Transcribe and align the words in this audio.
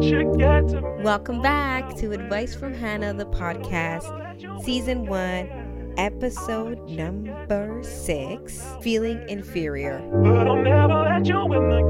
Welcome 0.00 1.42
back 1.42 1.94
to 1.96 2.12
Advice 2.12 2.54
from 2.54 2.72
Hannah, 2.72 3.12
the 3.12 3.26
podcast, 3.26 4.64
season 4.64 5.04
one, 5.04 5.92
episode 5.98 6.88
number 6.88 7.82
six 7.82 8.64
Feeling 8.80 9.22
Inferior. 9.28 9.98
But 10.22 10.48
I'll 10.48 10.56
never 10.56 11.02
let 11.02 11.26
you 11.26 11.44
win 11.44 11.68
the 11.68 11.82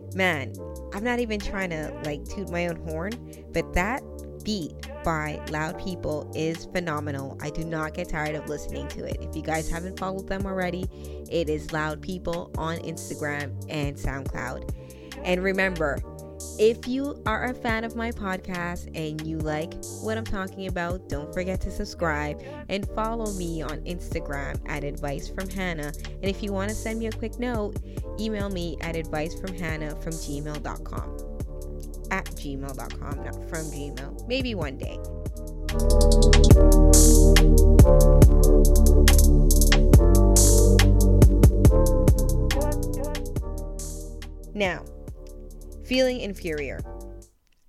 game. 0.00 0.16
Man, 0.16 0.52
I'm 0.94 1.04
not 1.04 1.20
even 1.20 1.38
trying 1.38 1.70
to 1.70 1.96
like 2.04 2.24
toot 2.24 2.50
my 2.50 2.66
own 2.66 2.84
horn, 2.88 3.12
but 3.52 3.72
that 3.74 4.02
beat 4.42 4.87
by 5.08 5.40
Loud 5.48 5.82
People 5.82 6.30
is 6.34 6.66
phenomenal. 6.66 7.38
I 7.40 7.48
do 7.48 7.64
not 7.64 7.94
get 7.94 8.10
tired 8.10 8.34
of 8.34 8.46
listening 8.46 8.88
to 8.88 9.06
it. 9.06 9.16
If 9.22 9.34
you 9.34 9.40
guys 9.40 9.66
haven't 9.66 9.98
followed 9.98 10.28
them 10.28 10.44
already, 10.44 10.84
it 11.30 11.48
is 11.48 11.72
Loud 11.72 12.02
People 12.02 12.50
on 12.58 12.76
Instagram 12.80 13.54
and 13.70 13.96
SoundCloud. 13.96 14.70
And 15.24 15.42
remember, 15.42 15.98
if 16.58 16.86
you 16.86 17.22
are 17.24 17.46
a 17.46 17.54
fan 17.54 17.84
of 17.84 17.96
my 17.96 18.12
podcast 18.12 18.90
and 18.94 19.26
you 19.26 19.38
like 19.38 19.72
what 20.02 20.18
I'm 20.18 20.24
talking 20.24 20.66
about, 20.66 21.08
don't 21.08 21.32
forget 21.32 21.58
to 21.62 21.70
subscribe 21.70 22.42
and 22.68 22.86
follow 22.88 23.32
me 23.32 23.62
on 23.62 23.80
Instagram 23.84 24.60
at 24.66 24.84
Advice 24.84 25.30
from 25.30 25.48
Hannah. 25.48 25.94
And 26.04 26.24
if 26.24 26.42
you 26.42 26.52
want 26.52 26.68
to 26.68 26.74
send 26.74 26.98
me 26.98 27.06
a 27.06 27.12
quick 27.12 27.38
note, 27.38 27.78
email 28.20 28.50
me 28.50 28.76
at 28.82 28.94
advicefromhannah 28.94 30.02
from 30.02 30.12
gmail.com. 30.12 31.27
At 32.10 32.26
gmail.com, 32.26 33.24
not 33.24 33.34
from 33.48 33.64
Gmail. 33.66 34.26
Maybe 34.26 34.54
one 34.54 34.78
day. 34.78 34.98
Now, 44.54 44.84
feeling 45.84 46.20
inferior. 46.20 46.80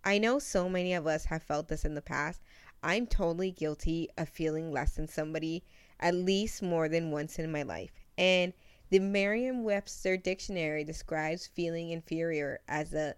I 0.04 0.18
know 0.18 0.40
so 0.40 0.68
many 0.68 0.94
of 0.94 1.06
us 1.06 1.26
have 1.26 1.44
felt 1.44 1.68
this 1.68 1.86
in 1.86 1.94
the 1.94 2.02
past. 2.02 2.42
I'm 2.82 3.06
totally 3.06 3.52
guilty 3.52 4.10
of 4.18 4.30
feeling 4.30 4.72
less 4.72 4.96
than 4.96 5.08
somebody 5.08 5.64
at 6.00 6.16
least 6.16 6.64
more 6.64 6.88
than 6.88 7.12
once 7.12 7.38
in 7.38 7.52
my 7.52 7.64
life. 7.64 7.92
And 8.18 8.54
the 8.90 9.00
Merriam 9.00 9.64
Webster 9.64 10.18
dictionary 10.18 10.84
describes 10.84 11.46
feeling 11.46 11.92
inferior 11.92 12.60
as 12.68 12.94
a 12.94 13.16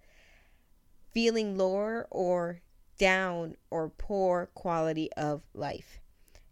feeling 1.12 1.58
lower 1.58 2.08
or 2.10 2.62
down 2.98 3.56
or 3.70 3.90
poor 3.90 4.50
quality 4.54 5.12
of 5.14 5.42
life. 5.54 6.00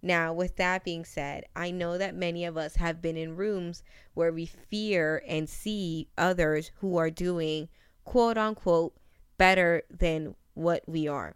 Now, 0.01 0.33
with 0.33 0.55
that 0.55 0.85
being 0.85 1.03
said, 1.03 1.45
I 1.55 1.71
know 1.71 1.97
that 1.97 2.15
many 2.15 2.45
of 2.45 2.57
us 2.57 2.75
have 2.75 3.01
been 3.01 3.17
in 3.17 3.35
rooms 3.35 3.83
where 4.13 4.31
we 4.31 4.45
fear 4.45 5.21
and 5.27 5.49
see 5.49 6.07
others 6.17 6.71
who 6.79 6.97
are 6.97 7.09
doing 7.09 7.67
quote 8.05 8.37
unquote 8.37 8.95
better 9.37 9.83
than 9.89 10.35
what 10.53 10.83
we 10.87 11.07
are. 11.07 11.35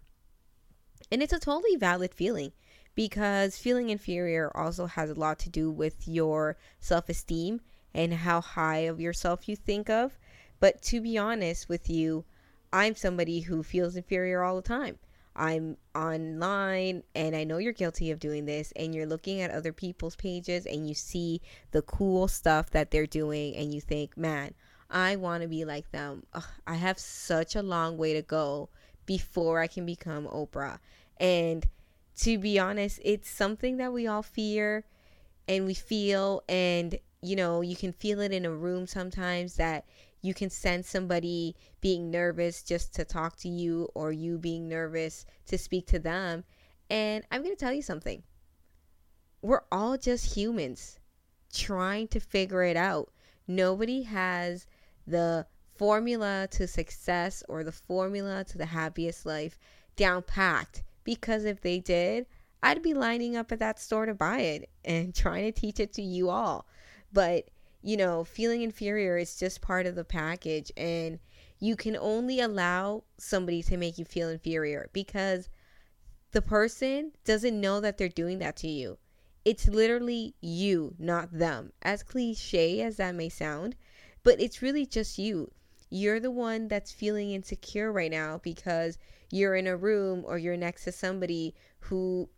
And 1.11 1.21
it's 1.21 1.33
a 1.33 1.39
totally 1.39 1.75
valid 1.75 2.13
feeling 2.13 2.53
because 2.95 3.57
feeling 3.57 3.89
inferior 3.89 4.55
also 4.55 4.85
has 4.85 5.09
a 5.09 5.15
lot 5.15 5.39
to 5.39 5.49
do 5.49 5.69
with 5.69 6.07
your 6.07 6.57
self 6.79 7.09
esteem 7.09 7.61
and 7.93 8.13
how 8.13 8.41
high 8.41 8.79
of 8.79 8.99
yourself 8.99 9.47
you 9.49 9.55
think 9.55 9.89
of. 9.89 10.17
But 10.59 10.81
to 10.83 11.01
be 11.01 11.17
honest 11.17 11.67
with 11.67 11.89
you, 11.89 12.25
I'm 12.73 12.95
somebody 12.95 13.41
who 13.41 13.61
feels 13.61 13.95
inferior 13.95 14.41
all 14.41 14.55
the 14.55 14.63
time. 14.63 14.97
I'm 15.35 15.77
online 15.95 17.03
and 17.15 17.35
I 17.35 17.43
know 17.43 17.59
you're 17.59 17.71
guilty 17.71 18.09
of 18.11 18.19
doing 18.19 18.45
this 18.45 18.73
and 18.75 18.93
you're 18.93 19.05
looking 19.05 19.41
at 19.41 19.51
other 19.51 19.71
people's 19.71 20.15
pages 20.15 20.65
and 20.65 20.87
you 20.87 20.95
see 20.95 21.39
the 21.71 21.83
cool 21.83 22.27
stuff 22.27 22.71
that 22.71 22.89
they're 22.89 23.05
doing 23.05 23.55
and 23.55 23.73
you 23.73 23.79
think, 23.79 24.17
man, 24.17 24.55
I 24.89 25.15
want 25.15 25.43
to 25.43 25.47
be 25.47 25.65
like 25.65 25.91
them. 25.91 26.23
Ugh, 26.33 26.43
I 26.67 26.75
have 26.75 26.97
such 26.99 27.55
a 27.55 27.63
long 27.63 27.97
way 27.97 28.13
to 28.13 28.21
go 28.23 28.69
before 29.05 29.59
I 29.59 29.67
can 29.67 29.85
become 29.85 30.25
Oprah. 30.25 30.79
And 31.17 31.67
to 32.17 32.37
be 32.39 32.57
honest, 32.57 32.99
it's 33.03 33.29
something 33.29 33.77
that 33.77 33.93
we 33.93 34.07
all 34.07 34.23
fear 34.23 34.83
and 35.47 35.65
we 35.65 35.75
feel 35.75 36.43
and 36.49 36.97
you 37.21 37.37
know, 37.37 37.61
you 37.61 37.75
can 37.75 37.93
feel 37.93 38.19
it 38.19 38.33
in 38.33 38.45
a 38.45 38.51
room 38.51 38.85
sometimes 38.85 39.55
that 39.55 39.85
you 40.23 40.33
can 40.33 40.49
sense 40.49 40.89
somebody 40.89 41.55
being 41.81 42.09
nervous 42.09 42.63
just 42.63 42.95
to 42.95 43.03
talk 43.03 43.35
to 43.35 43.49
you 43.49 43.89
or 43.93 44.11
you 44.11 44.39
being 44.39 44.69
nervous 44.69 45.25
to 45.45 45.57
speak 45.57 45.85
to 45.87 45.99
them. 45.99 46.45
And 46.89 47.25
I'm 47.29 47.43
going 47.43 47.55
to 47.55 47.59
tell 47.59 47.73
you 47.73 47.81
something. 47.81 48.23
We're 49.41 49.63
all 49.69 49.97
just 49.97 50.35
humans 50.35 50.97
trying 51.53 52.07
to 52.07 52.21
figure 52.21 52.63
it 52.63 52.77
out. 52.77 53.11
Nobody 53.47 54.03
has 54.03 54.65
the 55.05 55.45
formula 55.75 56.47
to 56.51 56.67
success 56.67 57.43
or 57.49 57.65
the 57.65 57.73
formula 57.73 58.45
to 58.45 58.57
the 58.57 58.65
happiest 58.65 59.25
life 59.25 59.59
down 59.97 60.21
packed 60.21 60.83
because 61.03 61.43
if 61.43 61.59
they 61.59 61.79
did, 61.79 62.25
I'd 62.61 62.81
be 62.81 62.93
lining 62.93 63.35
up 63.35 63.51
at 63.51 63.59
that 63.59 63.77
store 63.77 64.05
to 64.05 64.13
buy 64.13 64.39
it 64.39 64.69
and 64.85 65.13
trying 65.15 65.51
to 65.51 65.59
teach 65.59 65.81
it 65.81 65.91
to 65.93 66.01
you 66.01 66.29
all. 66.29 66.65
But 67.11 67.49
you 67.83 67.97
know, 67.97 68.23
feeling 68.23 68.61
inferior 68.61 69.17
is 69.17 69.35
just 69.35 69.61
part 69.61 69.85
of 69.85 69.95
the 69.95 70.05
package. 70.05 70.71
And 70.77 71.19
you 71.59 71.75
can 71.75 71.97
only 71.97 72.39
allow 72.39 73.03
somebody 73.17 73.61
to 73.63 73.77
make 73.77 73.97
you 73.97 74.05
feel 74.05 74.29
inferior 74.29 74.89
because 74.93 75.49
the 76.31 76.41
person 76.41 77.11
doesn't 77.25 77.59
know 77.59 77.79
that 77.81 77.97
they're 77.97 78.09
doing 78.09 78.39
that 78.39 78.55
to 78.57 78.67
you. 78.67 78.97
It's 79.45 79.67
literally 79.67 80.33
you, 80.39 80.95
not 80.97 81.37
them. 81.37 81.73
As 81.81 82.01
cliche 82.01 82.81
as 82.81 82.95
that 82.97 83.15
may 83.15 83.29
sound, 83.29 83.75
but 84.23 84.39
it's 84.39 84.61
really 84.61 84.85
just 84.85 85.19
you. 85.19 85.51
You're 85.89 86.21
the 86.21 86.31
one 86.31 86.69
that's 86.69 86.91
feeling 86.91 87.31
insecure 87.31 87.91
right 87.91 88.09
now 88.09 88.39
because 88.41 88.97
you're 89.29 89.55
in 89.55 89.67
a 89.67 89.77
room 89.77 90.23
or 90.25 90.37
you're 90.37 90.57
next 90.57 90.85
to 90.85 90.91
somebody 90.91 91.53
who 91.79 92.29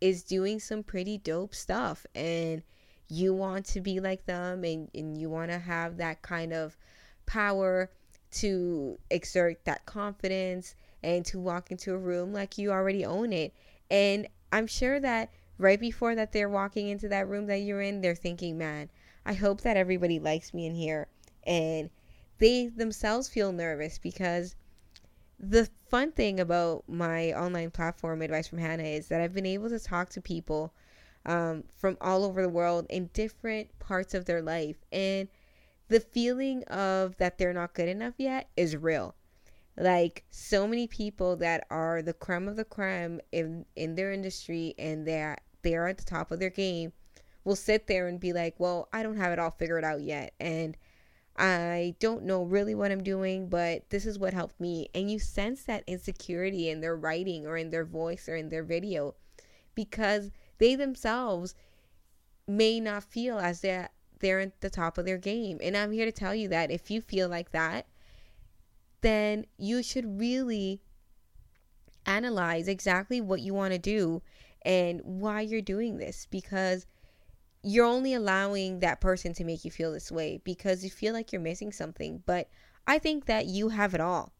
is 0.00 0.24
doing 0.24 0.58
some 0.58 0.82
pretty 0.82 1.18
dope 1.18 1.54
stuff 1.54 2.06
and 2.14 2.62
you 3.14 3.32
want 3.32 3.64
to 3.66 3.80
be 3.80 4.00
like 4.00 4.26
them 4.26 4.64
and, 4.64 4.88
and 4.94 5.16
you 5.16 5.30
want 5.30 5.50
to 5.50 5.58
have 5.58 5.96
that 5.98 6.22
kind 6.22 6.52
of 6.52 6.76
power 7.26 7.90
to 8.30 8.98
exert 9.10 9.64
that 9.64 9.86
confidence 9.86 10.74
and 11.02 11.24
to 11.26 11.38
walk 11.38 11.70
into 11.70 11.94
a 11.94 11.98
room 11.98 12.32
like 12.32 12.58
you 12.58 12.70
already 12.72 13.04
own 13.04 13.32
it. 13.32 13.54
And 13.90 14.26
I'm 14.52 14.66
sure 14.66 14.98
that 15.00 15.30
right 15.58 15.78
before 15.78 16.14
that 16.16 16.32
they're 16.32 16.48
walking 16.48 16.88
into 16.88 17.08
that 17.08 17.28
room 17.28 17.46
that 17.46 17.58
you're 17.58 17.80
in, 17.80 18.00
they're 18.00 18.14
thinking, 18.14 18.58
man, 18.58 18.90
I 19.24 19.34
hope 19.34 19.60
that 19.60 19.76
everybody 19.76 20.18
likes 20.18 20.52
me 20.52 20.66
in 20.66 20.74
here. 20.74 21.06
And 21.46 21.90
they 22.38 22.66
themselves 22.66 23.28
feel 23.28 23.52
nervous 23.52 23.98
because 23.98 24.56
the 25.38 25.68
fun 25.88 26.10
thing 26.12 26.40
about 26.40 26.84
my 26.88 27.32
online 27.32 27.70
platform, 27.70 28.22
Advice 28.22 28.48
from 28.48 28.58
Hannah, 28.58 28.82
is 28.82 29.08
that 29.08 29.20
I've 29.20 29.34
been 29.34 29.46
able 29.46 29.68
to 29.68 29.78
talk 29.78 30.08
to 30.10 30.20
people 30.20 30.72
um, 31.26 31.64
from 31.76 31.96
all 32.00 32.24
over 32.24 32.42
the 32.42 32.48
world 32.48 32.86
in 32.90 33.10
different 33.12 33.78
parts 33.78 34.14
of 34.14 34.24
their 34.24 34.42
life. 34.42 34.76
And 34.92 35.28
the 35.88 36.00
feeling 36.00 36.64
of 36.64 37.16
that 37.16 37.38
they're 37.38 37.52
not 37.52 37.74
good 37.74 37.88
enough 37.88 38.14
yet 38.18 38.48
is 38.56 38.76
real. 38.76 39.14
Like 39.76 40.24
so 40.30 40.66
many 40.66 40.86
people 40.86 41.36
that 41.36 41.66
are 41.70 42.00
the 42.00 42.12
creme 42.12 42.48
of 42.48 42.56
the 42.56 42.64
creme 42.64 43.20
in, 43.32 43.66
in 43.74 43.94
their 43.94 44.12
industry 44.12 44.74
and 44.78 45.06
they're, 45.06 45.38
they're 45.62 45.88
at 45.88 45.98
the 45.98 46.04
top 46.04 46.30
of 46.30 46.38
their 46.38 46.50
game 46.50 46.92
will 47.44 47.56
sit 47.56 47.86
there 47.86 48.08
and 48.08 48.18
be 48.18 48.32
like, 48.32 48.54
well, 48.58 48.88
I 48.92 49.02
don't 49.02 49.16
have 49.16 49.32
it 49.32 49.38
all 49.38 49.50
figured 49.50 49.84
out 49.84 50.02
yet. 50.02 50.32
And 50.40 50.76
I 51.36 51.94
don't 51.98 52.24
know 52.24 52.44
really 52.44 52.74
what 52.74 52.90
I'm 52.90 53.02
doing, 53.02 53.48
but 53.48 53.90
this 53.90 54.06
is 54.06 54.18
what 54.18 54.32
helped 54.32 54.60
me. 54.60 54.88
And 54.94 55.10
you 55.10 55.18
sense 55.18 55.64
that 55.64 55.84
insecurity 55.86 56.70
in 56.70 56.80
their 56.80 56.96
writing 56.96 57.46
or 57.46 57.56
in 57.56 57.70
their 57.70 57.84
voice 57.84 58.28
or 58.28 58.36
in 58.36 58.48
their 58.48 58.62
video 58.62 59.14
because 59.74 60.30
they 60.58 60.74
themselves 60.74 61.54
may 62.46 62.80
not 62.80 63.04
feel 63.04 63.38
as 63.38 63.60
they're 63.60 63.88
they're 64.20 64.40
at 64.40 64.60
the 64.60 64.70
top 64.70 64.96
of 64.96 65.04
their 65.04 65.18
game. 65.18 65.58
And 65.62 65.76
I'm 65.76 65.92
here 65.92 66.06
to 66.06 66.12
tell 66.12 66.34
you 66.34 66.48
that 66.48 66.70
if 66.70 66.90
you 66.90 67.00
feel 67.00 67.28
like 67.28 67.52
that, 67.52 67.86
then 69.00 69.44
you 69.58 69.82
should 69.82 70.18
really 70.18 70.80
analyze 72.06 72.68
exactly 72.68 73.20
what 73.20 73.40
you 73.40 73.52
want 73.54 73.72
to 73.72 73.78
do 73.78 74.22
and 74.62 75.00
why 75.04 75.40
you're 75.40 75.60
doing 75.60 75.98
this 75.98 76.26
because 76.30 76.86
you're 77.62 77.86
only 77.86 78.14
allowing 78.14 78.80
that 78.80 79.00
person 79.00 79.32
to 79.34 79.44
make 79.44 79.64
you 79.64 79.70
feel 79.70 79.92
this 79.92 80.12
way 80.12 80.40
because 80.44 80.84
you 80.84 80.90
feel 80.90 81.12
like 81.12 81.32
you're 81.32 81.40
missing 81.40 81.72
something. 81.72 82.22
But 82.26 82.48
I 82.86 82.98
think 82.98 83.24
that 83.26 83.46
you 83.46 83.70
have 83.70 83.94
it 83.94 84.00
all. 84.00 84.33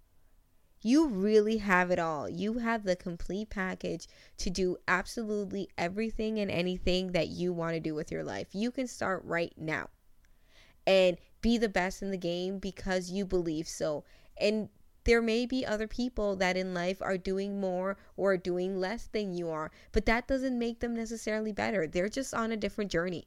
You 0.84 1.08
really 1.08 1.56
have 1.58 1.90
it 1.90 1.98
all. 1.98 2.28
You 2.28 2.58
have 2.58 2.84
the 2.84 2.94
complete 2.94 3.50
package 3.50 4.06
to 4.38 4.50
do 4.50 4.76
absolutely 4.86 5.68
everything 5.76 6.38
and 6.38 6.48
anything 6.50 7.10
that 7.12 7.26
you 7.28 7.52
want 7.52 7.74
to 7.74 7.80
do 7.80 7.94
with 7.96 8.12
your 8.12 8.22
life. 8.22 8.54
You 8.54 8.70
can 8.70 8.86
start 8.86 9.24
right 9.24 9.52
now 9.56 9.90
and 10.86 11.18
be 11.42 11.58
the 11.58 11.68
best 11.68 12.02
in 12.02 12.10
the 12.12 12.16
game 12.18 12.58
because 12.60 13.10
you 13.10 13.26
believe 13.26 13.66
so. 13.68 14.04
And 14.38 14.68
there 15.04 15.22
may 15.22 15.46
be 15.46 15.66
other 15.66 15.88
people 15.88 16.36
that 16.36 16.56
in 16.56 16.74
life 16.74 17.02
are 17.02 17.18
doing 17.18 17.60
more 17.60 17.96
or 18.16 18.36
doing 18.36 18.78
less 18.78 19.06
than 19.08 19.34
you 19.34 19.50
are, 19.50 19.70
but 19.92 20.06
that 20.06 20.28
doesn't 20.28 20.58
make 20.58 20.80
them 20.80 20.94
necessarily 20.94 21.52
better. 21.52 21.86
They're 21.86 22.08
just 22.08 22.34
on 22.34 22.52
a 22.52 22.56
different 22.56 22.90
journey. 22.90 23.26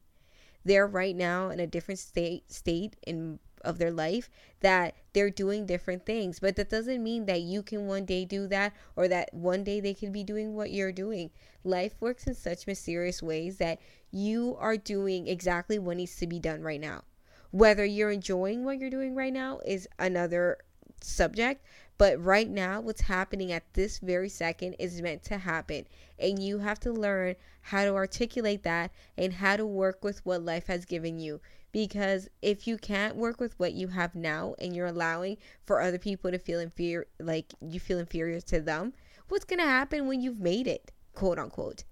they're 0.65 0.87
right 0.87 1.15
now 1.15 1.49
in 1.49 1.59
a 1.59 1.67
different 1.67 1.99
state 1.99 2.51
state 2.51 2.95
in 3.05 3.39
of 3.61 3.77
their 3.77 3.91
life 3.91 4.29
that 4.61 4.95
they're 5.13 5.29
doing 5.29 5.65
different 5.65 6.05
things 6.05 6.39
but 6.39 6.55
that 6.55 6.69
doesn't 6.69 7.03
mean 7.03 7.25
that 7.25 7.41
you 7.41 7.61
can 7.61 7.87
one 7.87 8.05
day 8.05 8.25
do 8.25 8.47
that 8.47 8.73
or 8.95 9.07
that 9.07 9.33
one 9.33 9.63
day 9.63 9.79
they 9.79 9.93
can 9.93 10.11
be 10.11 10.23
doing 10.23 10.55
what 10.55 10.71
you're 10.71 10.91
doing 10.91 11.29
life 11.63 11.93
works 11.99 12.27
in 12.27 12.33
such 12.33 12.67
mysterious 12.67 13.21
ways 13.21 13.57
that 13.57 13.79
you 14.11 14.55
are 14.59 14.77
doing 14.77 15.27
exactly 15.27 15.77
what 15.79 15.97
needs 15.97 16.15
to 16.15 16.27
be 16.27 16.39
done 16.39 16.61
right 16.61 16.81
now 16.81 17.03
whether 17.51 17.85
you're 17.85 18.11
enjoying 18.11 18.65
what 18.65 18.77
you're 18.79 18.89
doing 18.89 19.15
right 19.15 19.33
now 19.33 19.59
is 19.65 19.87
another 19.99 20.57
subject 21.01 21.63
but 21.97 22.23
right 22.23 22.47
now, 22.47 22.79
what's 22.79 23.01
happening 23.01 23.51
at 23.51 23.73
this 23.73 23.97
very 23.97 24.29
second 24.29 24.75
is 24.77 25.01
meant 25.01 25.23
to 25.23 25.39
happen. 25.39 25.87
And 26.19 26.37
you 26.37 26.59
have 26.59 26.79
to 26.81 26.91
learn 26.91 27.35
how 27.61 27.85
to 27.85 27.95
articulate 27.95 28.61
that 28.63 28.91
and 29.17 29.33
how 29.33 29.57
to 29.57 29.65
work 29.65 30.03
with 30.03 30.23
what 30.23 30.43
life 30.43 30.67
has 30.67 30.85
given 30.85 31.19
you. 31.19 31.41
Because 31.71 32.29
if 32.41 32.67
you 32.67 32.77
can't 32.77 33.15
work 33.15 33.39
with 33.39 33.59
what 33.59 33.73
you 33.73 33.89
have 33.89 34.15
now 34.15 34.55
and 34.59 34.75
you're 34.75 34.87
allowing 34.87 35.37
for 35.65 35.81
other 35.81 35.97
people 35.97 36.31
to 36.31 36.39
feel 36.39 36.59
inferior, 36.59 37.07
like 37.19 37.53
you 37.61 37.79
feel 37.79 37.99
inferior 37.99 38.41
to 38.41 38.59
them, 38.61 38.93
what's 39.27 39.45
going 39.45 39.59
to 39.59 39.65
happen 39.65 40.07
when 40.07 40.21
you've 40.21 40.39
made 40.39 40.67
it, 40.67 40.91
quote 41.13 41.37
unquote? 41.37 41.83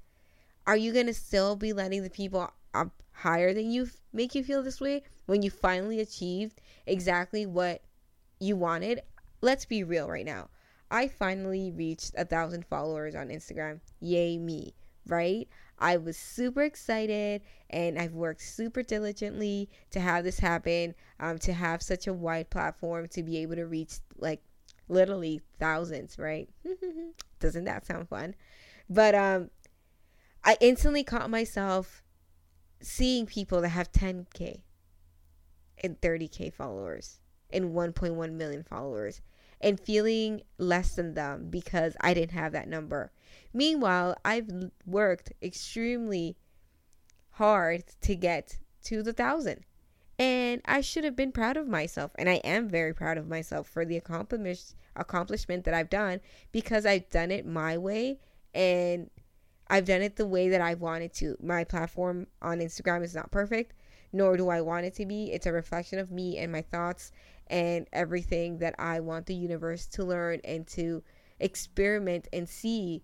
Are 0.66 0.78
you 0.78 0.94
going 0.94 1.08
to 1.08 1.14
still 1.14 1.56
be 1.56 1.74
letting 1.74 2.04
the 2.04 2.10
people 2.10 2.52
up 2.74 2.92
higher 3.12 3.54
than 3.54 3.70
you 3.70 3.90
make 4.14 4.34
you 4.34 4.44
feel 4.44 4.64
this 4.64 4.82
way 4.82 5.04
when 5.26 5.42
you 5.42 5.50
finally 5.50 6.00
achieved 6.00 6.62
exactly 6.88 7.46
what 7.46 7.82
you 8.40 8.56
wanted? 8.56 9.02
let's 9.46 9.66
be 9.66 9.84
real 9.84 10.10
right 10.10 10.26
now. 10.26 10.50
I 10.90 11.08
finally 11.08 11.72
reached 11.72 12.14
a 12.18 12.26
thousand 12.26 12.66
followers 12.66 13.16
on 13.16 13.30
Instagram. 13.30 13.80
Yay, 14.00 14.38
me, 14.38 14.74
right? 15.08 15.48
I 15.78 15.98
was 15.98 16.18
super 16.18 16.64
excited 16.64 17.42
and 17.70 18.00
I've 18.00 18.14
worked 18.14 18.42
super 18.42 18.82
diligently 18.82 19.70
to 19.92 20.00
have 20.00 20.24
this 20.24 20.40
happen, 20.40 20.96
um, 21.20 21.38
to 21.40 21.54
have 21.54 21.82
such 21.82 22.08
a 22.08 22.14
wide 22.14 22.50
platform, 22.50 23.08
to 23.10 23.24
be 23.24 23.38
able 23.38 23.56
to 23.56 23.66
reach 23.66 23.96
like 24.18 24.42
literally 24.88 25.42
thousands, 25.60 26.18
right? 26.18 26.50
Doesn't 27.40 27.66
that 27.66 27.86
sound 27.86 28.08
fun? 28.08 28.36
But 28.90 29.16
um, 29.16 29.50
I 30.44 30.58
instantly 30.62 31.04
caught 31.04 31.30
myself 31.30 32.04
seeing 32.82 33.26
people 33.26 33.62
that 33.62 33.70
have 33.70 33.92
10K 33.92 34.62
and 35.84 36.00
30K 36.00 36.54
followers 36.54 37.20
and 37.52 37.74
1.1 37.74 38.32
million 38.34 38.64
followers 38.64 39.22
and 39.62 39.80
feeling 39.80 40.42
less 40.58 40.96
than 40.96 41.14
them 41.14 41.48
because 41.50 41.96
I 42.02 42.14
didn't 42.14 42.32
have 42.32 42.52
that 42.54 42.68
number. 42.68 43.12
Meanwhile, 43.54 44.16
I've 44.26 44.50
worked 44.86 45.32
extremely 45.42 46.38
hard 47.32 47.84
to 48.02 48.16
get 48.16 48.58
to 48.86 49.04
the 49.04 49.14
thousand. 49.14 49.62
And 50.18 50.62
I 50.66 50.82
should 50.82 51.04
have 51.04 51.16
been 51.16 51.32
proud 51.32 51.58
of 51.58 51.68
myself. 51.68 52.12
And 52.18 52.30
I 52.30 52.36
am 52.36 52.70
very 52.70 52.94
proud 52.94 53.18
of 53.18 53.28
myself 53.28 53.68
for 53.68 53.86
the 53.86 53.98
accomplishment 53.98 54.76
accomplishment 54.96 55.66
that 55.66 55.74
I've 55.74 55.90
done 55.90 56.22
because 56.54 56.86
I've 56.86 57.10
done 57.10 57.30
it 57.30 57.46
my 57.46 57.78
way 57.78 58.18
and 58.54 59.10
I've 59.68 59.86
done 59.86 60.02
it 60.02 60.16
the 60.16 60.28
way 60.28 60.50
that 60.50 60.62
I've 60.62 60.80
wanted 60.80 61.14
to. 61.16 61.36
My 61.42 61.64
platform 61.64 62.28
on 62.42 62.60
Instagram 62.60 63.04
is 63.04 63.16
not 63.16 63.32
perfect, 63.32 63.74
nor 64.14 64.38
do 64.38 64.50
I 64.50 64.62
want 64.62 64.86
it 64.86 64.96
to 64.96 65.06
be. 65.06 65.32
It's 65.32 65.48
a 65.48 65.52
reflection 65.52 66.00
of 66.00 66.12
me 66.12 66.38
and 66.38 66.52
my 66.52 66.62
thoughts 66.62 67.12
and 67.48 67.88
everything 67.94 68.60
that 68.60 68.76
I 68.80 69.00
want 69.00 69.26
the 69.26 69.36
universe 69.36 69.86
to 69.88 70.04
learn 70.04 70.42
and 70.44 70.66
to 70.68 71.04
experiment 71.40 72.28
and 72.34 72.48
see 72.48 73.04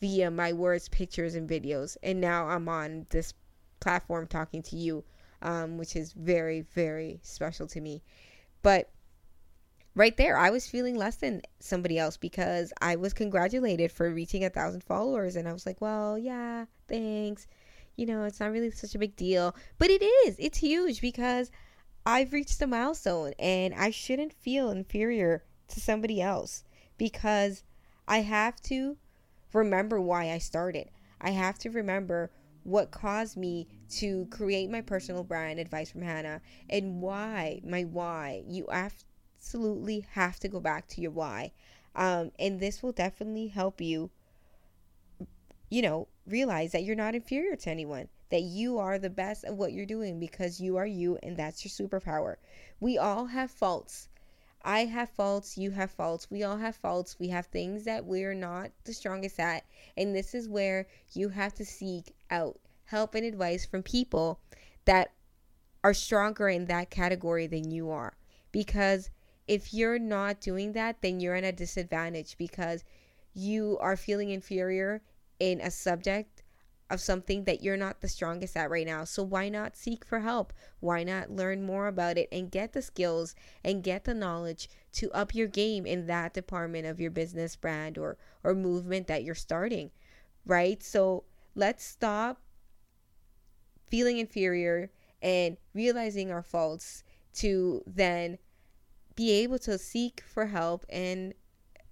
via 0.00 0.30
my 0.30 0.52
words, 0.52 0.88
pictures, 0.88 1.34
and 1.34 1.48
videos. 1.48 1.96
And 2.02 2.20
now 2.20 2.46
I'm 2.46 2.68
on 2.68 3.06
this 3.10 3.34
platform 3.80 4.26
talking 4.26 4.62
to 4.62 4.76
you, 4.76 5.04
um, 5.42 5.78
which 5.78 5.96
is 5.96 6.12
very, 6.12 6.62
very 6.74 7.20
special 7.22 7.66
to 7.68 7.80
me. 7.80 8.02
But 8.62 8.90
right 9.94 10.16
there, 10.16 10.36
I 10.36 10.50
was 10.50 10.68
feeling 10.68 10.96
less 10.96 11.16
than 11.16 11.42
somebody 11.60 11.98
else 11.98 12.16
because 12.16 12.72
I 12.80 12.96
was 12.96 13.12
congratulated 13.12 13.92
for 13.92 14.10
reaching 14.10 14.44
a 14.44 14.50
thousand 14.50 14.82
followers. 14.82 15.36
And 15.36 15.48
I 15.48 15.52
was 15.52 15.66
like, 15.66 15.80
well, 15.80 16.18
yeah, 16.18 16.66
thanks. 16.88 17.46
You 17.96 18.06
know, 18.06 18.24
it's 18.24 18.40
not 18.40 18.50
really 18.50 18.70
such 18.70 18.94
a 18.94 18.98
big 18.98 19.16
deal. 19.16 19.54
But 19.78 19.90
it 19.90 20.02
is. 20.02 20.36
It's 20.38 20.58
huge 20.58 21.00
because 21.00 21.50
I've 22.06 22.34
reached 22.34 22.60
a 22.60 22.66
milestone 22.66 23.32
and 23.38 23.72
I 23.72 23.90
shouldn't 23.90 24.34
feel 24.34 24.70
inferior 24.70 25.42
to 25.68 25.80
somebody 25.80 26.20
else 26.20 26.64
because 26.98 27.64
I 28.06 28.18
have 28.18 28.60
to 28.62 28.98
remember 29.54 29.98
why 30.00 30.30
I 30.30 30.38
started. 30.38 30.90
I 31.20 31.30
have 31.30 31.58
to 31.60 31.70
remember 31.70 32.30
what 32.62 32.90
caused 32.90 33.38
me 33.38 33.68
to 33.88 34.26
create 34.26 34.70
my 34.70 34.82
personal 34.82 35.24
brand 35.24 35.58
advice 35.58 35.90
from 35.90 36.02
Hannah 36.02 36.42
and 36.68 37.00
why 37.00 37.62
my 37.64 37.84
why. 37.84 38.42
You 38.46 38.66
absolutely 38.70 40.06
have 40.12 40.38
to 40.40 40.48
go 40.48 40.60
back 40.60 40.86
to 40.88 41.00
your 41.00 41.10
why. 41.10 41.52
Um, 41.96 42.32
and 42.38 42.60
this 42.60 42.82
will 42.82 42.92
definitely 42.92 43.48
help 43.48 43.80
you, 43.80 44.10
you 45.70 45.80
know, 45.80 46.08
realize 46.26 46.72
that 46.72 46.84
you're 46.84 46.96
not 46.96 47.14
inferior 47.14 47.56
to 47.56 47.70
anyone 47.70 48.08
that 48.30 48.42
you 48.42 48.78
are 48.78 48.98
the 48.98 49.10
best 49.10 49.44
at 49.44 49.54
what 49.54 49.72
you're 49.72 49.86
doing 49.86 50.18
because 50.18 50.60
you 50.60 50.76
are 50.76 50.86
you 50.86 51.18
and 51.22 51.36
that's 51.36 51.64
your 51.64 51.88
superpower. 51.88 52.36
We 52.80 52.98
all 52.98 53.26
have 53.26 53.50
faults. 53.50 54.08
I 54.62 54.86
have 54.86 55.10
faults, 55.10 55.58
you 55.58 55.72
have 55.72 55.90
faults, 55.90 56.30
we 56.30 56.42
all 56.42 56.56
have 56.56 56.74
faults. 56.74 57.18
We 57.18 57.28
have 57.28 57.46
things 57.46 57.84
that 57.84 58.06
we're 58.06 58.34
not 58.34 58.70
the 58.84 58.94
strongest 58.94 59.38
at. 59.38 59.64
And 59.96 60.14
this 60.14 60.34
is 60.34 60.48
where 60.48 60.86
you 61.12 61.28
have 61.28 61.54
to 61.54 61.66
seek 61.66 62.14
out 62.30 62.58
help 62.86 63.14
and 63.14 63.26
advice 63.26 63.66
from 63.66 63.82
people 63.82 64.40
that 64.86 65.12
are 65.82 65.94
stronger 65.94 66.48
in 66.48 66.64
that 66.66 66.90
category 66.90 67.46
than 67.46 67.70
you 67.70 67.90
are. 67.90 68.16
Because 68.52 69.10
if 69.46 69.74
you're 69.74 69.98
not 69.98 70.40
doing 70.40 70.72
that, 70.72 71.02
then 71.02 71.20
you're 71.20 71.34
in 71.34 71.44
a 71.44 71.52
disadvantage 71.52 72.38
because 72.38 72.84
you 73.34 73.76
are 73.80 73.96
feeling 73.96 74.30
inferior 74.30 75.02
in 75.38 75.60
a 75.60 75.70
subject 75.70 76.33
of 76.94 77.00
something 77.00 77.44
that 77.44 77.62
you're 77.62 77.76
not 77.76 78.00
the 78.00 78.08
strongest 78.08 78.56
at 78.56 78.70
right 78.70 78.86
now. 78.86 79.04
So 79.04 79.22
why 79.22 79.50
not 79.50 79.76
seek 79.76 80.04
for 80.04 80.20
help? 80.20 80.54
Why 80.80 81.02
not 81.04 81.30
learn 81.30 81.62
more 81.62 81.88
about 81.88 82.16
it 82.16 82.28
and 82.32 82.50
get 82.50 82.72
the 82.72 82.80
skills 82.80 83.34
and 83.62 83.82
get 83.82 84.04
the 84.04 84.14
knowledge 84.14 84.70
to 84.92 85.10
up 85.12 85.34
your 85.34 85.48
game 85.48 85.84
in 85.84 86.06
that 86.06 86.32
department 86.32 86.86
of 86.86 87.00
your 87.00 87.10
business 87.10 87.56
brand 87.56 87.98
or 87.98 88.16
or 88.42 88.54
movement 88.54 89.08
that 89.08 89.24
you're 89.24 89.34
starting, 89.34 89.90
right? 90.46 90.82
So 90.82 91.24
let's 91.54 91.84
stop 91.84 92.40
feeling 93.88 94.18
inferior 94.18 94.90
and 95.20 95.56
realizing 95.74 96.30
our 96.30 96.42
faults 96.42 97.02
to 97.34 97.82
then 97.86 98.38
be 99.16 99.32
able 99.32 99.58
to 99.58 99.78
seek 99.78 100.22
for 100.26 100.46
help 100.46 100.84
and 100.88 101.34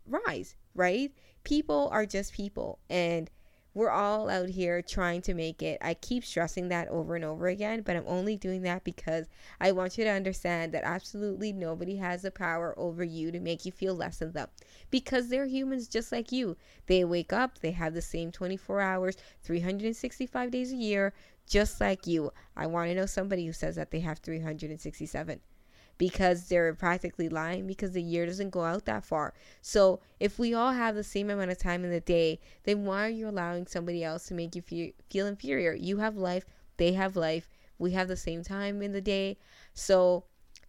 rise, 0.06 0.56
right? 0.74 1.12
People 1.44 1.88
are 1.92 2.06
just 2.06 2.32
people 2.32 2.78
and 2.88 3.30
we're 3.74 3.90
all 3.90 4.28
out 4.28 4.48
here 4.50 4.82
trying 4.82 5.22
to 5.22 5.34
make 5.34 5.62
it. 5.62 5.78
I 5.80 5.94
keep 5.94 6.24
stressing 6.24 6.68
that 6.68 6.88
over 6.88 7.16
and 7.16 7.24
over 7.24 7.48
again, 7.48 7.82
but 7.82 7.96
I'm 7.96 8.04
only 8.06 8.36
doing 8.36 8.62
that 8.62 8.84
because 8.84 9.26
I 9.60 9.72
want 9.72 9.96
you 9.96 10.04
to 10.04 10.10
understand 10.10 10.72
that 10.72 10.84
absolutely 10.84 11.52
nobody 11.52 11.96
has 11.96 12.22
the 12.22 12.30
power 12.30 12.74
over 12.76 13.02
you 13.02 13.32
to 13.32 13.40
make 13.40 13.64
you 13.64 13.72
feel 13.72 13.94
less 13.94 14.18
than 14.18 14.32
them 14.32 14.48
because 14.90 15.28
they're 15.28 15.46
humans 15.46 15.88
just 15.88 16.12
like 16.12 16.32
you. 16.32 16.56
They 16.86 17.04
wake 17.04 17.32
up, 17.32 17.60
they 17.60 17.70
have 17.72 17.94
the 17.94 18.02
same 18.02 18.30
24 18.30 18.80
hours, 18.80 19.16
365 19.42 20.50
days 20.50 20.72
a 20.72 20.76
year, 20.76 21.14
just 21.48 21.80
like 21.80 22.06
you. 22.06 22.32
I 22.56 22.66
want 22.66 22.90
to 22.90 22.94
know 22.94 23.06
somebody 23.06 23.46
who 23.46 23.52
says 23.52 23.76
that 23.76 23.90
they 23.90 24.00
have 24.00 24.18
367 24.18 25.40
because 26.02 26.48
they're 26.48 26.74
practically 26.74 27.28
lying 27.28 27.64
because 27.64 27.92
the 27.92 28.02
year 28.02 28.26
doesn't 28.26 28.50
go 28.50 28.64
out 28.64 28.86
that 28.86 29.04
far. 29.04 29.32
So 29.60 30.00
if 30.18 30.36
we 30.36 30.52
all 30.52 30.72
have 30.72 30.96
the 30.96 31.04
same 31.04 31.30
amount 31.30 31.52
of 31.52 31.58
time 31.58 31.84
in 31.84 31.92
the 31.92 32.00
day, 32.00 32.40
then 32.64 32.84
why 32.84 33.06
are 33.06 33.08
you 33.08 33.28
allowing 33.28 33.68
somebody 33.68 34.02
else 34.02 34.26
to 34.26 34.34
make 34.34 34.56
you 34.56 34.62
feel, 34.62 34.90
feel 35.08 35.28
inferior? 35.28 35.74
You 35.74 35.98
have 35.98 36.16
life, 36.16 36.44
they 36.76 36.94
have 36.94 37.14
life, 37.14 37.48
we 37.78 37.92
have 37.92 38.08
the 38.08 38.16
same 38.16 38.42
time 38.42 38.82
in 38.82 38.90
the 38.90 39.00
day. 39.00 39.38
So 39.74 40.24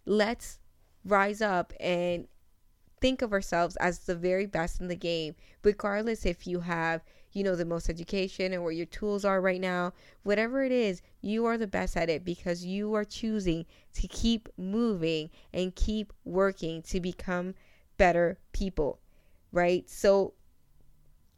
let's 0.06 0.60
rise 1.04 1.42
up 1.42 1.74
and 1.80 2.28
think 3.04 3.22
of 3.22 3.34
ourselves 3.34 3.76
as 3.82 4.00
the 4.00 4.16
very 4.16 4.46
best 4.46 4.80
in 4.80 4.88
the 4.88 4.96
game, 4.96 5.36
regardless 5.62 6.26
if 6.26 6.48
you 6.48 6.62
have 6.62 7.04
you 7.34 7.44
know 7.44 7.54
the 7.54 7.66
most 7.66 7.90
education 7.90 8.54
and 8.54 8.64
where 8.64 8.72
your 8.72 8.86
tools 8.86 9.26
are 9.26 9.42
right 9.42 9.60
now. 9.60 9.92
Whatever 10.24 10.64
it 10.64 10.72
is, 10.72 11.02
you 11.20 11.44
are 11.44 11.58
the 11.58 11.68
best 11.68 11.98
at 11.98 12.10
it 12.10 12.24
because 12.24 12.64
you 12.64 12.94
are 12.94 13.04
choosing 13.04 13.66
to 13.96 14.08
keep 14.08 14.48
moving 14.56 15.30
and 15.54 15.76
keep 15.76 16.14
working 16.24 16.82
to 16.84 17.02
become 17.02 17.56
better 17.98 18.38
people, 18.54 19.00
right? 19.52 19.90
So 19.90 20.34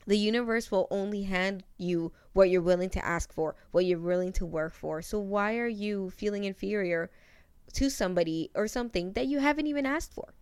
the 0.06 0.20
universe 0.20 0.70
will 0.70 0.88
only 0.92 1.24
hand 1.24 1.64
you 1.80 2.12
what 2.34 2.52
you're 2.52 2.62
willing 2.62 2.92
to 2.92 3.04
ask 3.04 3.34
for, 3.34 3.56
what 3.72 3.86
you're 3.86 3.98
willing 3.98 4.34
to 4.34 4.46
work 4.46 4.76
for. 4.76 5.02
So 5.02 5.18
why 5.18 5.58
are 5.58 5.68
you 5.68 6.12
feeling 6.12 6.44
inferior 6.44 7.10
to 7.74 7.90
somebody 7.90 8.52
or 8.54 8.68
something 8.68 9.14
that 9.14 9.26
you 9.26 9.40
haven't 9.40 9.66
even 9.66 9.88
asked 9.88 10.14
for? 10.14 10.36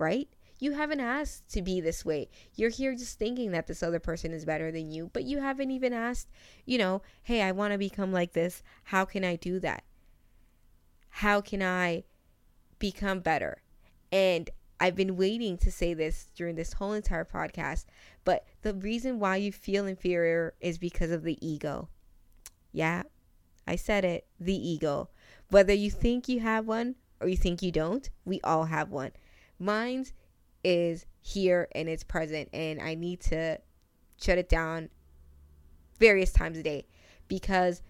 Right? 0.00 0.28
You 0.58 0.72
haven't 0.72 1.00
asked 1.00 1.48
to 1.52 1.62
be 1.62 1.80
this 1.80 2.04
way. 2.04 2.28
You're 2.54 2.70
here 2.70 2.94
just 2.94 3.18
thinking 3.18 3.52
that 3.52 3.66
this 3.66 3.82
other 3.82 4.00
person 4.00 4.32
is 4.32 4.44
better 4.44 4.72
than 4.72 4.90
you, 4.90 5.10
but 5.12 5.24
you 5.24 5.40
haven't 5.40 5.70
even 5.70 5.92
asked, 5.92 6.28
you 6.64 6.78
know, 6.78 7.02
hey, 7.22 7.42
I 7.42 7.52
want 7.52 7.72
to 7.72 7.78
become 7.78 8.12
like 8.12 8.32
this. 8.32 8.62
How 8.84 9.04
can 9.04 9.24
I 9.24 9.36
do 9.36 9.60
that? 9.60 9.84
How 11.10 11.40
can 11.40 11.62
I 11.62 12.04
become 12.78 13.20
better? 13.20 13.62
And 14.10 14.48
I've 14.80 14.96
been 14.96 15.16
waiting 15.16 15.58
to 15.58 15.70
say 15.70 15.92
this 15.92 16.30
during 16.34 16.56
this 16.56 16.72
whole 16.72 16.94
entire 16.94 17.26
podcast, 17.26 17.84
but 18.24 18.46
the 18.62 18.74
reason 18.74 19.18
why 19.18 19.36
you 19.36 19.52
feel 19.52 19.86
inferior 19.86 20.54
is 20.60 20.78
because 20.78 21.10
of 21.10 21.22
the 21.22 21.36
ego. 21.46 21.90
Yeah, 22.72 23.02
I 23.66 23.76
said 23.76 24.06
it 24.06 24.26
the 24.38 24.56
ego. 24.56 25.10
Whether 25.50 25.74
you 25.74 25.90
think 25.90 26.28
you 26.28 26.40
have 26.40 26.66
one 26.66 26.94
or 27.20 27.28
you 27.28 27.36
think 27.36 27.60
you 27.60 27.70
don't, 27.70 28.08
we 28.24 28.40
all 28.42 28.64
have 28.64 28.90
one. 28.90 29.12
Mine's 29.60 30.12
is 30.64 31.06
here 31.20 31.68
and 31.72 31.88
it's 31.88 32.02
present, 32.02 32.48
and 32.52 32.80
I 32.80 32.94
need 32.94 33.20
to 33.22 33.58
shut 34.20 34.38
it 34.38 34.48
down 34.48 34.88
various 35.98 36.32
times 36.32 36.58
a 36.58 36.62
day 36.62 36.86
because 37.28 37.82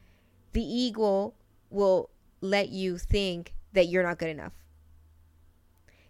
the 0.53 0.62
ego 0.62 1.35
will 1.71 2.11
let 2.41 2.69
you 2.71 2.99
think 2.99 3.55
that 3.73 3.87
you're 3.87 4.03
not 4.03 4.19
good 4.19 4.29
enough. 4.29 4.53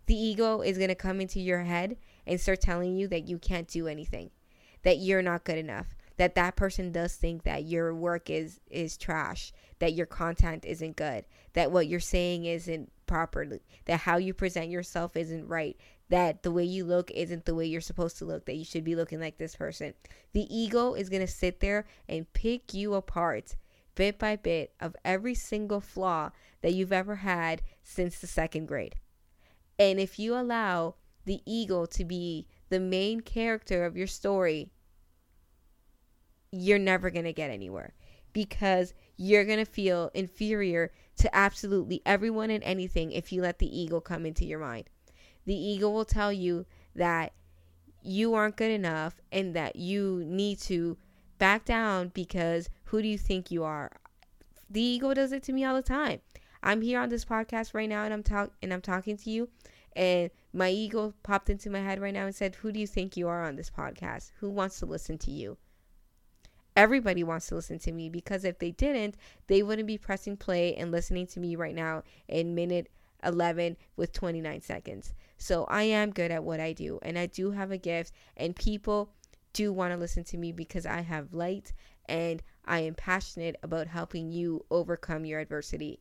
The 0.07 0.15
ego 0.15 0.63
is 0.63 0.79
going 0.79 0.89
to 0.89 0.95
come 0.95 1.21
into 1.21 1.41
your 1.41 1.61
head 1.61 1.97
and 2.27 2.41
start 2.41 2.61
telling 2.61 2.97
you 2.97 3.07
that 3.09 3.29
you 3.29 3.39
can't 3.39 3.69
do 3.69 3.87
anything, 3.87 4.31
that 4.83 4.99
you're 4.99 5.23
not 5.23 5.45
good 5.45 5.59
enough, 5.59 5.95
that 6.17 6.35
that 6.35 6.57
person 6.57 6.91
does 6.91 7.15
think 7.15 7.45
that 7.45 7.65
your 7.65 7.95
work 7.95 8.29
is 8.31 8.61
is 8.71 8.97
trash, 8.97 9.53
that 9.79 9.95
your 9.95 10.07
content 10.07 10.65
isn't 10.65 10.97
good, 10.97 11.25
that 11.53 11.71
what 11.71 11.87
you're 11.87 12.01
saying 12.01 12.45
isn't 12.45 12.91
properly, 13.11 13.61
that 13.87 13.99
how 13.99 14.19
you 14.19 14.33
present 14.33 14.71
yourself 14.71 15.17
isn't 15.17 15.49
right, 15.49 15.77
that 16.11 16.45
the 16.45 16.53
way 16.53 16.63
you 16.63 16.85
look 16.85 17.11
isn't 17.11 17.45
the 17.45 17.57
way 17.57 17.67
you're 17.67 17.81
supposed 17.81 18.17
to 18.19 18.25
look, 18.25 18.47
that 18.47 18.55
you 18.55 18.65
should 18.65 18.85
be 18.85 18.95
looking 18.95 19.19
like 19.19 19.37
this 19.37 19.57
person. 19.57 19.95
The 20.33 20.47
ego 20.49 20.95
is 20.95 21.09
going 21.09 21.27
to 21.27 21.27
sit 21.27 21.59
there 21.59 21.87
and 22.09 22.33
pick 22.35 22.73
you 22.73 22.95
apart 22.95 23.57
bit 23.97 24.17
by 24.17 24.37
bit 24.37 24.75
of 24.79 24.95
every 25.05 25.35
single 25.35 25.81
flaw 25.81 26.31
that 26.63 26.73
you've 26.73 26.93
ever 26.93 27.17
had 27.17 27.63
since 27.83 28.21
the 28.21 28.29
second 28.29 28.67
grade. 28.67 28.95
And 29.77 29.99
if 29.99 30.17
you 30.17 30.37
allow 30.37 30.95
the 31.25 31.41
ego 31.45 31.87
to 31.87 32.05
be 32.05 32.47
the 32.69 32.79
main 32.79 33.23
character 33.23 33.85
of 33.85 33.97
your 33.97 34.07
story, 34.07 34.71
you're 36.53 36.79
never 36.79 37.11
going 37.11 37.25
to 37.25 37.33
get 37.33 37.51
anywhere 37.51 37.93
because 38.33 38.95
you're 39.17 39.45
going 39.45 39.59
to 39.59 39.71
feel 39.71 40.13
inferior 40.15 40.93
to 41.17 41.35
absolutely 41.35 42.03
everyone 42.07 42.51
and 42.51 42.63
anything 42.65 43.13
if 43.13 43.33
you 43.33 43.43
let 43.43 43.59
the 43.59 43.79
ego 43.81 44.01
come 44.01 44.25
into 44.25 44.45
your 44.45 44.59
mind. 44.59 44.89
The 45.45 45.55
ego 45.55 45.91
will 45.91 46.05
tell 46.05 46.33
you 46.33 46.67
that 46.95 47.33
you 48.03 48.35
aren't 48.35 48.57
good 48.57 48.71
enough 48.71 49.21
and 49.31 49.55
that 49.55 49.77
you 49.77 50.23
need 50.27 50.59
to 50.61 50.97
back 51.39 51.65
down 51.65 52.09
because 52.09 52.69
who 52.85 53.03
do 53.03 53.09
you 53.09 53.19
think 53.19 53.51
you 53.51 53.65
are? 53.65 53.91
The 54.69 54.83
ego 54.83 55.15
does 55.15 55.33
it 55.33 55.43
to 55.45 55.53
me 55.53 55.65
all 55.65 55.75
the 55.75 55.83
time. 55.83 56.21
I'm 56.63 56.83
here 56.83 57.01
on 57.01 57.09
this 57.09 57.25
podcast 57.25 57.75
right 57.75 57.89
now 57.89 58.05
and 58.05 58.13
I'm 58.13 58.23
talking 58.23 58.55
and 58.63 58.73
I'm 58.73 58.83
talking 58.83 59.17
to 59.19 59.31
you 59.31 59.49
and 59.97 60.31
my 60.53 60.71
ego 60.71 61.15
popped 61.23 61.51
into 61.51 61.71
my 61.71 61.81
head 61.81 62.01
right 62.01 62.15
now 62.15 62.27
and 62.27 62.35
said, 62.35 62.55
"Who 62.57 62.73
do 62.73 62.79
you 62.79 62.87
think 62.87 63.17
you 63.17 63.29
are 63.29 63.43
on 63.45 63.57
this 63.57 63.71
podcast? 63.71 64.31
Who 64.39 64.51
wants 64.51 64.79
to 64.81 64.87
listen 64.87 65.19
to 65.19 65.31
you?" 65.31 65.57
Everybody 66.77 67.25
wants 67.25 67.49
to 67.49 67.57
listen 67.57 67.79
to 67.81 67.93
me 67.93 68.09
because 68.09 68.45
if 68.45 68.59
they 68.59 68.71
didn't, 68.71 69.17
they 69.49 69.63
wouldn't 69.63 69.89
be 69.89 69.99
pressing 69.99 70.37
play 70.37 70.75
and 70.77 70.91
listening 70.91 71.27
to 71.29 71.41
me 71.41 71.57
right 71.57 71.75
now 71.75 72.05
in 72.29 72.55
minute 72.55 72.89
11 73.25 73.77
with 73.97 74.13
29 74.13 74.63
seconds. 74.63 75.15
So 75.37 75.65
I 75.65 75.83
am 75.85 76.11
good 76.11 76.31
at 76.31 76.45
what 76.45 76.61
I 76.61 76.73
do 76.73 76.99
and 77.03 77.19
I 77.19 77.27
do 77.27 77.51
have 77.51 77.71
a 77.71 77.79
gift 77.79 78.13
and 78.37 78.55
people 78.55 79.11
do 79.53 79.73
want 79.73 79.93
to 79.93 79.99
listen 79.99 80.25
to 80.25 80.37
me 80.37 80.53
because 80.53 80.87
I 80.87 81.01
have 81.01 81.35
light 81.35 81.73
and 82.07 82.43
I 82.65 82.81
am 82.81 82.95
passionate 82.95 83.57
about 83.63 83.87
helping 83.87 84.31
you 84.31 84.65
overcome 84.71 85.25
your 85.25 85.41
adversity. 85.41 86.01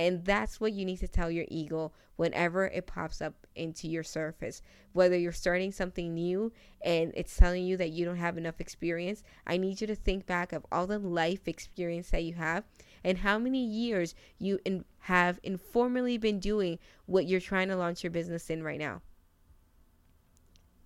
And 0.00 0.24
that's 0.24 0.58
what 0.58 0.72
you 0.72 0.86
need 0.86 0.96
to 1.00 1.08
tell 1.08 1.30
your 1.30 1.44
ego 1.48 1.92
whenever 2.16 2.64
it 2.64 2.86
pops 2.86 3.20
up 3.20 3.34
into 3.54 3.86
your 3.86 4.02
surface. 4.02 4.62
Whether 4.94 5.18
you're 5.18 5.30
starting 5.30 5.72
something 5.72 6.14
new 6.14 6.52
and 6.80 7.12
it's 7.14 7.36
telling 7.36 7.66
you 7.66 7.76
that 7.76 7.90
you 7.90 8.06
don't 8.06 8.16
have 8.16 8.38
enough 8.38 8.62
experience, 8.62 9.22
I 9.46 9.58
need 9.58 9.82
you 9.82 9.86
to 9.86 9.94
think 9.94 10.24
back 10.24 10.54
of 10.54 10.64
all 10.72 10.86
the 10.86 10.98
life 10.98 11.46
experience 11.46 12.08
that 12.10 12.24
you 12.24 12.32
have 12.32 12.64
and 13.04 13.18
how 13.18 13.38
many 13.38 13.62
years 13.62 14.14
you 14.38 14.58
in, 14.64 14.86
have 15.00 15.38
informally 15.42 16.16
been 16.16 16.38
doing 16.40 16.78
what 17.04 17.26
you're 17.26 17.38
trying 17.38 17.68
to 17.68 17.76
launch 17.76 18.02
your 18.02 18.10
business 18.10 18.48
in 18.48 18.62
right 18.62 18.78
now. 18.78 19.02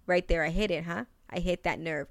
Right 0.06 0.26
there, 0.26 0.44
I 0.44 0.50
hit 0.50 0.72
it, 0.72 0.86
huh? 0.86 1.04
I 1.30 1.38
hit 1.38 1.62
that 1.62 1.78
nerve. 1.78 2.08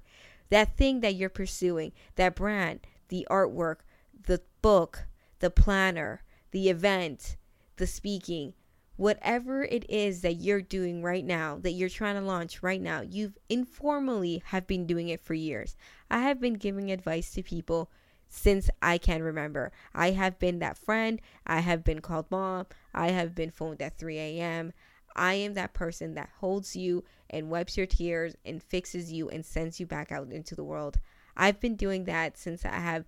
That 0.48 0.78
thing 0.78 1.00
that 1.00 1.16
you're 1.16 1.28
pursuing, 1.28 1.92
that 2.16 2.34
brand, 2.34 2.80
the 3.08 3.26
artwork, 3.30 3.80
the 4.26 4.40
book, 4.62 5.04
the 5.40 5.50
planner, 5.50 6.22
the 6.54 6.70
event, 6.70 7.36
the 7.78 7.86
speaking, 7.86 8.54
whatever 8.94 9.64
it 9.64 9.84
is 9.90 10.20
that 10.20 10.34
you're 10.34 10.62
doing 10.62 11.02
right 11.02 11.24
now, 11.24 11.58
that 11.60 11.72
you're 11.72 11.88
trying 11.88 12.14
to 12.14 12.20
launch 12.20 12.62
right 12.62 12.80
now, 12.80 13.00
you've 13.00 13.36
informally 13.48 14.40
have 14.46 14.64
been 14.64 14.86
doing 14.86 15.08
it 15.08 15.20
for 15.20 15.34
years. 15.34 15.76
I 16.12 16.20
have 16.20 16.40
been 16.40 16.54
giving 16.54 16.92
advice 16.92 17.32
to 17.32 17.42
people 17.42 17.90
since 18.28 18.70
I 18.80 18.98
can 18.98 19.20
remember. 19.20 19.72
I 19.96 20.12
have 20.12 20.38
been 20.38 20.60
that 20.60 20.78
friend. 20.78 21.20
I 21.44 21.58
have 21.58 21.82
been 21.82 22.00
called 22.00 22.30
mom. 22.30 22.66
I 22.94 23.10
have 23.10 23.34
been 23.34 23.50
phoned 23.50 23.82
at 23.82 23.98
3 23.98 24.16
a.m. 24.16 24.72
I 25.16 25.34
am 25.34 25.54
that 25.54 25.74
person 25.74 26.14
that 26.14 26.30
holds 26.38 26.76
you 26.76 27.02
and 27.30 27.50
wipes 27.50 27.76
your 27.76 27.86
tears 27.86 28.36
and 28.44 28.62
fixes 28.62 29.12
you 29.12 29.28
and 29.28 29.44
sends 29.44 29.80
you 29.80 29.86
back 29.86 30.12
out 30.12 30.30
into 30.30 30.54
the 30.54 30.62
world. 30.62 31.00
I've 31.36 31.58
been 31.58 31.74
doing 31.74 32.04
that 32.04 32.38
since 32.38 32.64
I 32.64 32.78
have 32.78 33.06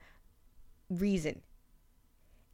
reason. 0.91 1.43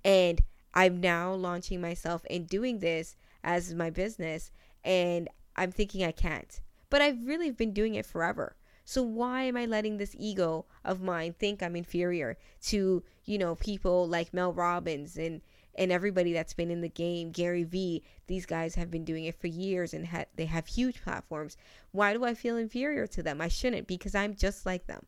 And 0.05 0.43
I'm 0.75 1.01
now 1.01 1.33
launching 1.35 1.81
myself 1.81 2.25
and 2.31 2.49
doing 2.49 2.79
this 2.79 3.17
as 3.45 3.75
my 3.75 3.91
business 3.91 4.51
and 4.85 5.29
I'm 5.57 5.73
thinking 5.73 6.05
I 6.05 6.13
can't. 6.13 6.61
But 6.91 7.03
I've 7.03 7.27
really 7.27 7.51
been 7.51 7.73
doing 7.73 7.95
it 7.95 8.07
forever. 8.07 8.57
So 8.85 9.03
why 9.03 9.45
am 9.45 9.57
I 9.57 9.67
letting 9.67 9.97
this 9.97 10.17
ego 10.19 10.67
of 10.85 11.01
mine 11.01 11.35
think 11.39 11.63
I'm 11.63 11.77
inferior 11.77 12.37
to, 12.63 13.03
you 13.25 13.39
know, 13.39 13.55
people 13.55 14.09
like 14.09 14.35
Mel 14.35 14.53
Robbins 14.53 15.17
and 15.17 15.41
and 15.75 15.91
everybody 15.91 16.35
that's 16.35 16.53
been 16.53 16.71
in 16.71 16.83
the 16.83 16.89
game, 16.89 17.31
Gary 17.31 17.65
Vee, 17.65 18.03
these 18.27 18.45
guys 18.45 18.75
have 18.75 18.91
been 18.91 19.07
doing 19.07 19.25
it 19.25 19.41
for 19.41 19.47
years 19.47 19.95
and 19.95 20.07
ha- 20.07 20.27
they 20.37 20.45
have 20.45 20.67
huge 20.67 21.03
platforms. 21.03 21.57
Why 21.93 22.13
do 22.13 22.25
I 22.25 22.35
feel 22.35 22.59
inferior 22.59 23.07
to 23.07 23.23
them? 23.23 23.41
I 23.41 23.49
shouldn't 23.49 23.87
because 23.87 24.15
I'm 24.15 24.35
just 24.35 24.67
like 24.67 24.87
them. 24.87 25.07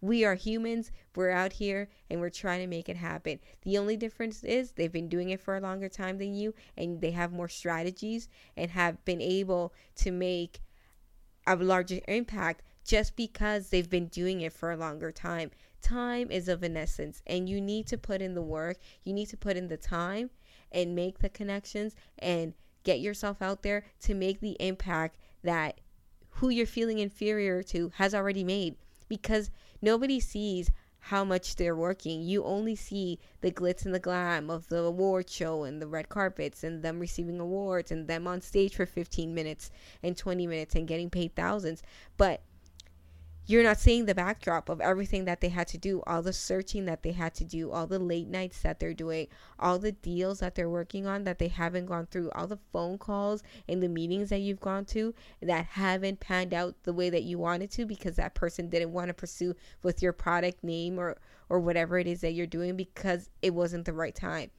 We 0.00 0.24
are 0.24 0.34
humans. 0.34 0.92
We're 1.16 1.30
out 1.30 1.54
here 1.54 1.88
and 2.08 2.20
we're 2.20 2.30
trying 2.30 2.60
to 2.60 2.66
make 2.68 2.88
it 2.88 2.96
happen. 2.96 3.40
The 3.62 3.78
only 3.78 3.96
difference 3.96 4.44
is 4.44 4.72
they've 4.72 4.92
been 4.92 5.08
doing 5.08 5.30
it 5.30 5.40
for 5.40 5.56
a 5.56 5.60
longer 5.60 5.88
time 5.88 6.18
than 6.18 6.34
you 6.34 6.54
and 6.76 7.00
they 7.00 7.10
have 7.10 7.32
more 7.32 7.48
strategies 7.48 8.28
and 8.56 8.70
have 8.70 9.04
been 9.04 9.20
able 9.20 9.72
to 9.96 10.12
make 10.12 10.60
a 11.46 11.56
larger 11.56 12.00
impact 12.06 12.62
just 12.84 13.16
because 13.16 13.68
they've 13.68 13.90
been 13.90 14.06
doing 14.06 14.40
it 14.40 14.52
for 14.52 14.70
a 14.70 14.76
longer 14.76 15.10
time. 15.10 15.50
Time 15.82 16.30
is 16.30 16.48
of 16.48 16.62
an 16.62 16.76
essence 16.76 17.22
and 17.26 17.48
you 17.48 17.60
need 17.60 17.86
to 17.88 17.98
put 17.98 18.22
in 18.22 18.34
the 18.34 18.42
work. 18.42 18.78
You 19.02 19.12
need 19.12 19.26
to 19.26 19.36
put 19.36 19.56
in 19.56 19.66
the 19.66 19.76
time 19.76 20.30
and 20.70 20.94
make 20.94 21.18
the 21.18 21.28
connections 21.28 21.96
and 22.18 22.54
get 22.84 23.00
yourself 23.00 23.42
out 23.42 23.62
there 23.62 23.84
to 24.00 24.14
make 24.14 24.40
the 24.40 24.56
impact 24.60 25.16
that 25.42 25.80
who 26.30 26.50
you're 26.50 26.66
feeling 26.66 27.00
inferior 27.00 27.62
to 27.64 27.90
has 27.96 28.14
already 28.14 28.44
made 28.44 28.76
because 29.08 29.50
nobody 29.80 30.20
sees 30.20 30.70
how 31.00 31.24
much 31.24 31.56
they're 31.56 31.76
working. 31.76 32.22
You 32.22 32.44
only 32.44 32.74
see 32.74 33.18
the 33.40 33.50
glitz 33.50 33.84
and 33.84 33.94
the 33.94 34.00
glam 34.00 34.50
of 34.50 34.68
the 34.68 34.82
award 34.82 35.30
show 35.30 35.64
and 35.64 35.80
the 35.80 35.86
red 35.86 36.08
carpets 36.08 36.64
and 36.64 36.82
them 36.82 36.98
receiving 37.00 37.40
awards 37.40 37.90
and 37.90 38.06
them 38.06 38.26
on 38.26 38.40
stage 38.40 38.74
for 38.74 38.86
15 38.86 39.34
minutes 39.34 39.70
and 40.02 40.16
20 40.16 40.46
minutes 40.46 40.74
and 40.74 40.88
getting 40.88 41.08
paid 41.08 41.34
thousands. 41.34 41.82
But 42.16 42.42
you're 43.48 43.62
not 43.62 43.78
seeing 43.78 44.04
the 44.04 44.14
backdrop 44.14 44.68
of 44.68 44.78
everything 44.78 45.24
that 45.24 45.40
they 45.40 45.48
had 45.48 45.66
to 45.68 45.78
do, 45.78 46.02
all 46.06 46.20
the 46.20 46.34
searching 46.34 46.84
that 46.84 47.02
they 47.02 47.12
had 47.12 47.34
to 47.36 47.44
do, 47.44 47.70
all 47.72 47.86
the 47.86 47.98
late 47.98 48.28
nights 48.28 48.60
that 48.60 48.78
they're 48.78 48.92
doing, 48.92 49.26
all 49.58 49.78
the 49.78 49.92
deals 49.92 50.40
that 50.40 50.54
they're 50.54 50.68
working 50.68 51.06
on 51.06 51.24
that 51.24 51.38
they 51.38 51.48
haven't 51.48 51.86
gone 51.86 52.06
through, 52.06 52.30
all 52.32 52.46
the 52.46 52.58
phone 52.74 52.98
calls 52.98 53.42
and 53.66 53.82
the 53.82 53.88
meetings 53.88 54.28
that 54.28 54.40
you've 54.40 54.60
gone 54.60 54.84
to 54.84 55.14
that 55.40 55.64
haven't 55.64 56.20
panned 56.20 56.52
out 56.52 56.74
the 56.82 56.92
way 56.92 57.08
that 57.08 57.22
you 57.22 57.38
wanted 57.38 57.70
to 57.70 57.86
because 57.86 58.16
that 58.16 58.34
person 58.34 58.68
didn't 58.68 58.92
want 58.92 59.08
to 59.08 59.14
pursue 59.14 59.54
with 59.82 60.02
your 60.02 60.12
product 60.12 60.62
name 60.62 60.98
or 60.98 61.16
or 61.48 61.58
whatever 61.58 61.98
it 61.98 62.06
is 62.06 62.20
that 62.20 62.34
you're 62.34 62.46
doing 62.46 62.76
because 62.76 63.30
it 63.40 63.54
wasn't 63.54 63.86
the 63.86 63.92
right 63.94 64.14
time 64.14 64.50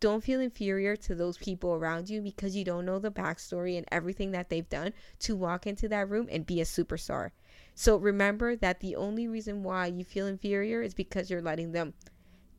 don't 0.00 0.22
feel 0.22 0.40
inferior 0.40 0.96
to 0.96 1.14
those 1.14 1.36
people 1.36 1.74
around 1.74 2.08
you 2.08 2.20
because 2.20 2.54
you 2.54 2.64
don't 2.64 2.86
know 2.86 2.98
the 2.98 3.10
backstory 3.10 3.76
and 3.76 3.86
everything 3.90 4.30
that 4.30 4.48
they've 4.48 4.68
done 4.68 4.92
to 5.18 5.34
walk 5.34 5.66
into 5.66 5.88
that 5.88 6.08
room 6.08 6.28
and 6.30 6.46
be 6.46 6.60
a 6.60 6.64
superstar. 6.64 7.30
So 7.78 7.96
remember 7.96 8.56
that 8.56 8.80
the 8.80 8.96
only 8.96 9.28
reason 9.28 9.62
why 9.62 9.86
you 9.86 10.02
feel 10.02 10.26
inferior 10.26 10.82
is 10.82 10.94
because 10.94 11.30
you're 11.30 11.40
letting 11.40 11.70
them 11.70 11.94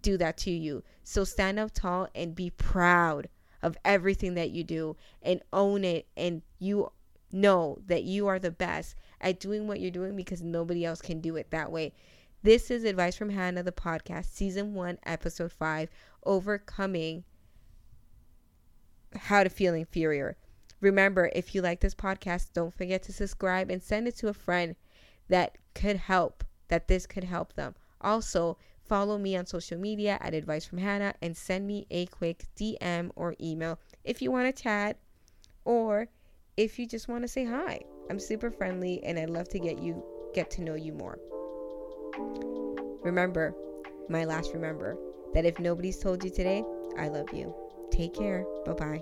do 0.02 0.16
that 0.16 0.38
to 0.38 0.50
you. 0.50 0.82
So 1.04 1.26
stand 1.26 1.60
up 1.60 1.72
tall 1.74 2.08
and 2.16 2.34
be 2.34 2.52
proud 2.52 3.28
of 3.62 3.76
everything 3.84 4.36
that 4.36 4.52
you 4.52 4.64
do 4.64 4.96
and 5.22 5.42
own 5.52 5.84
it 5.84 6.08
and 6.16 6.42
you 6.58 6.90
know 7.34 7.80
that 7.88 8.04
you 8.04 8.28
are 8.28 8.40
the 8.40 8.50
best 8.50 8.96
at 9.20 9.42
doing 9.42 9.68
what 9.68 9.82
you're 9.82 9.92
doing 9.92 10.16
because 10.16 10.42
nobody 10.42 10.86
else 10.86 11.02
can 11.02 11.20
do 11.20 11.36
it 11.36 11.52
that 11.52 11.70
way. 11.70 11.92
This 12.42 12.72
is 12.72 12.86
Advice 12.86 13.18
from 13.18 13.32
Hannah, 13.32 13.64
the 13.64 13.74
podcast, 13.74 14.34
season 14.34 14.74
one, 14.74 15.00
episode 15.06 15.52
five 15.52 15.90
Overcoming 16.24 17.26
How 19.14 19.44
to 19.44 19.50
Feel 19.50 19.74
Inferior. 19.74 20.38
Remember, 20.80 21.30
if 21.36 21.54
you 21.54 21.62
like 21.62 21.82
this 21.82 21.94
podcast, 21.94 22.54
don't 22.54 22.74
forget 22.74 23.04
to 23.04 23.12
subscribe 23.12 23.70
and 23.70 23.84
send 23.84 24.08
it 24.08 24.16
to 24.20 24.30
a 24.30 24.34
friend 24.34 24.78
that 25.30 25.58
could 25.74 25.98
help, 25.98 26.44
that 26.68 26.88
this 26.88 27.06
could 27.06 27.24
help 27.24 27.54
them. 27.54 27.76
Also, 28.02 28.58
follow 28.86 29.18
me 29.18 29.38
on 29.38 29.46
social 29.46 29.78
media 29.78 30.18
at 30.22 30.34
Advice 30.34 30.66
from 30.66 30.80
Hannah 30.80 31.14
and 31.22 31.38
send 31.38 31.68
me 31.68 31.86
a 31.92 32.08
quick 32.08 32.46
DM 32.58 33.12
or 33.16 33.36
email 33.40 33.80
if 34.04 34.22
you 34.22 34.32
want 34.32 34.54
to 34.54 34.64
chat 34.64 34.98
or 35.64 36.08
if 36.58 36.80
you 36.80 36.88
just 36.88 37.08
want 37.08 37.24
to 37.24 37.28
say 37.28 37.46
hi. 37.46 37.80
I'm 38.10 38.20
super 38.20 38.50
friendly 38.50 39.04
and 39.04 39.20
I'd 39.20 39.30
love 39.30 39.48
to 39.50 39.60
get 39.60 39.82
you 39.82 40.04
get 40.34 40.50
to 40.52 40.62
know 40.62 40.76
you 40.76 40.94
more. 40.94 41.18
Remember, 43.04 43.54
my 44.10 44.26
last 44.26 44.54
remember 44.54 44.98
that 45.34 45.46
if 45.46 45.60
nobody's 45.60 46.00
told 46.00 46.24
you 46.24 46.30
today, 46.30 46.64
I 46.98 47.08
love 47.08 47.34
you. 47.34 47.56
Take 47.92 48.16
care. 48.16 48.46
Bye 48.66 48.74
bye. 48.74 49.02